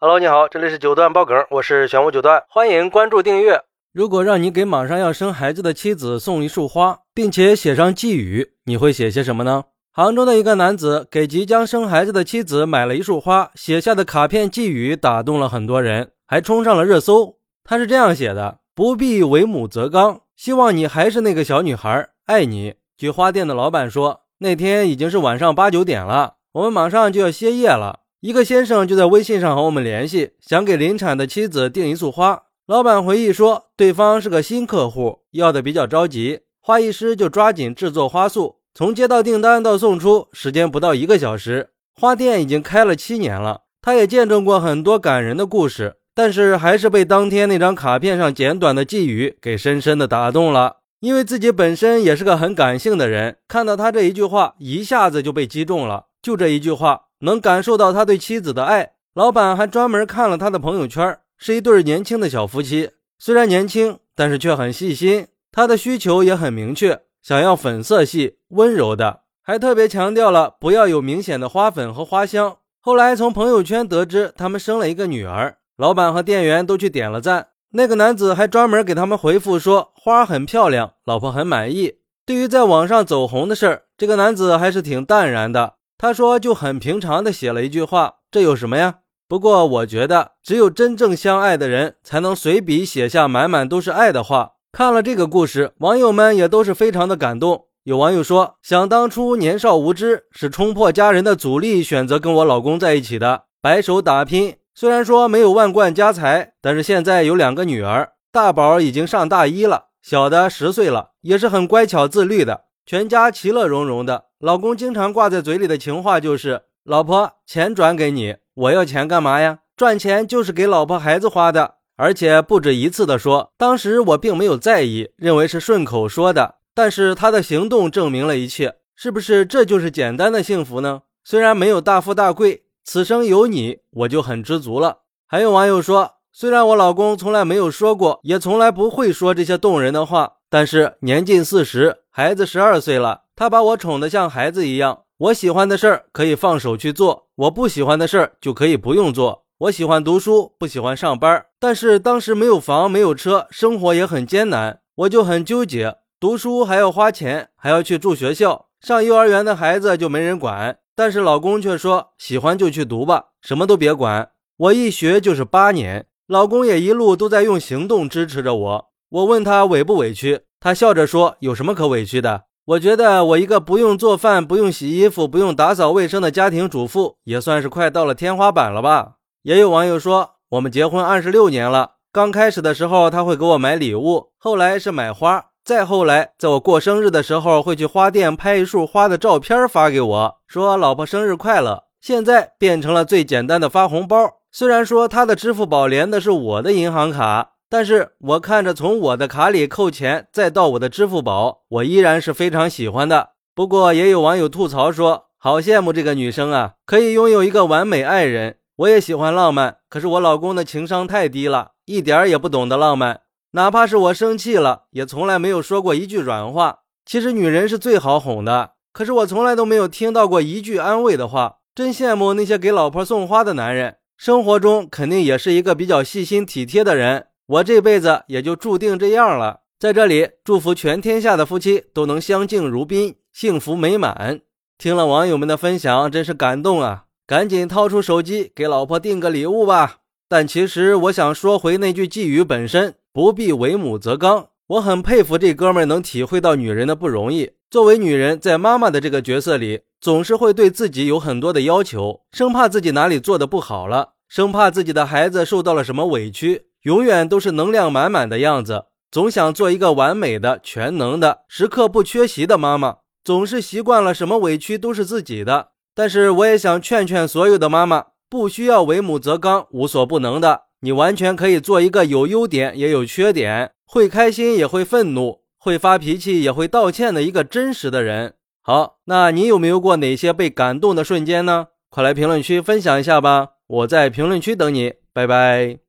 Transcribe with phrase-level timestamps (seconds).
[0.00, 3.60] Hello，你好，这里是九段爆梗，我是玄武九段，欢迎关注订阅。
[3.92, 9.64] 如果让你给马上要生孩子的妻子送一束花，并且写上寄语，你会写些什么呢？
[9.90, 17.34] 杭州的一个男子给即将生孩子的妻子买了一束花，写下的卡片寄语打动了很多人，还冲上了热搜。
[17.64, 27.98] 他是这样写的：“不必为母则刚，希望你还是那个小女孩，爱你。”据花店的老板说，那天已经是晚上八九点了，我们马上就要歇业了。
[28.20, 32.42] 一个先生就在微信上和我们联系，想给临产的妻子订一束花。
[32.66, 38.56] 老板回忆说，对方是个新客户，要的比较着急，花艺师就抓紧制作花束。
[38.74, 41.68] 从接到订单到送出，时间不到一个小时。
[41.94, 50.78] 花店已经开了七年了，他也见证过很多感人的故事，但是还是被当天那张卡片上简短的寄语给深深的打动了。
[50.98, 56.06] 因为自己本身也是个很感性的人，看到他这一句话，一下子就被击中了。
[56.20, 57.02] 就这一句话。
[57.20, 62.90] 能感受到他对妻子的爱，老板还专门看了他的朋友圈，是一对年轻的小夫妻。
[63.18, 65.26] 虽然年轻，但是却很细心。
[65.50, 72.58] 他的需求也很明确，想要粉色系、温柔的，还特别强调了不要有明显的花粉和花香。
[72.80, 77.48] 后来从朋友圈得知他们生了一个女儿，老板和店员都去点了赞。
[77.72, 81.94] 那个男子还专门给他们回复说花很漂亮，老婆很满意。
[82.24, 85.74] 对于在网上走红的事儿，这个男子还是挺淡然的。
[86.00, 88.98] 他说：“就很平常的写了一句话，这有什么呀？
[89.26, 97.64] 不过我觉得，只有真正相爱的人才能随笔写下满满都是爱的话。”看了这个故事，网友们也都是非常的感动。
[97.82, 104.54] 有网友说：“想当初年少无知，是冲破家人的阻力，选择跟我老公在一起的，白手打拼。
[104.76, 119.58] 虽然说没有万贯家财，但是现在有两个女儿，大宝已经上大一了，小的十岁了，也是很乖巧自律的。”全家其乐融融的，老公经常挂在嘴里的情话就是：“老婆，钱转给你，我要钱干嘛呀？
[119.76, 126.54] 赚钱就是给老婆孩子花的。”而且不止一次的说，当时我并没有在意，认为是顺口说的。
[126.72, 131.02] 但是他的行动证明了一切，是不是这就是简单的幸福呢？
[131.24, 134.98] 虽然没有大富大贵，此生有你，我就很知足了。
[135.26, 140.34] 还有网友说，虽然我老公从来没有说过，也从来不会说这些动人的话。
[140.48, 145.02] 但是年近四十，孩子十二岁了，他把我宠得像孩子一样。
[145.16, 149.44] 我喜欢的事儿可以放手去做，我不喜欢的事儿就可以不用做。
[149.58, 151.46] 我喜欢读书，不喜欢上班。
[151.60, 155.98] 但是当时没有房，没有车，生活也很艰难，我就很纠结。
[156.18, 160.76] 读书还要花钱，还要去住学校，上幼儿园的孩子就没人管。
[160.96, 164.30] 但是老公却说，喜欢就去读吧，什么都别管。
[164.56, 168.88] 我一学就是八年，老公也一路都在用行动支持着我。
[169.10, 172.46] 我问他委不委屈，他笑着说：“有什么可委屈的？
[172.68, 179.12] 我觉得我一个不用做饭、不用洗衣服、不用打扫卫生的家庭主妇，也算是快到了天花板了吧。”
[179.42, 191.84] 也有网友说：“我们结婚二十六年了，刚开始的时候他会给我买礼物，后来是买花，再后来在我过生日的时候会去花店拍一束花的照片发给我，说老婆生日快乐。
[192.02, 194.16] 现在变成了最简单的发红包，
[194.52, 203.30] 虽然说他的支付宝连的是我的银行卡。”但是我看着从我的卡里扣钱，再到我的支付宝，我依然是非常喜欢的。
[203.54, 208.56] 不过也有网友吐槽说，好羡慕这个女生啊，可以拥有一个完美爱人。
[208.76, 213.22] 我也喜欢浪漫，可是我老公的情商太低了，一点儿也不懂得浪漫。
[213.52, 216.80] 哪怕是我生气了，也从来没有说过一句软话。
[217.04, 221.56] 其实女人是最好哄的，可是我从来都没有听到过一句安慰的话。
[221.74, 227.26] 真羡慕那些给老婆送花的男人，生活中肯定也是一个比较细心体贴的人。
[227.48, 229.60] 我这辈子也就注定这样了。
[229.78, 234.40] 在这里，祝福全天下的夫妻都能相敬如宾，幸福美满。
[234.76, 237.04] 听了网友们的分享，真是感动啊！
[237.26, 240.00] 赶紧掏出手机给老婆订个礼物吧。
[240.28, 244.48] 但其实我想说回那句寄语本身：不必为母则刚。
[244.66, 247.52] 我很佩服这哥们能体会到女人的不容易。
[247.70, 256.66] 作为女人，在妈妈的这个角色里，总是会对自己有很多的要求，生怕自己哪里做的不好了，生怕自己的孩子受到了什么委屈。
[256.88, 262.96] 永远都是能量满满的样子，总想做一个完美的、全能的、时刻不缺席的妈妈。
[263.22, 265.72] 总是习惯了什么委屈都是自己的。
[265.94, 270.62] 但是我也想劝劝所有的妈妈，不需要为母则刚、无所不能的。
[270.80, 278.32] 你完全可以做一个有优点也有缺点，会开心也会愤怒，会发脾气也会道歉的一个真实的人。
[278.62, 281.66] 好，那你有没有过哪些被感动的瞬间呢？
[281.90, 283.48] 快来评论区分享一下吧！
[283.66, 285.87] 我在评论区等你，拜拜。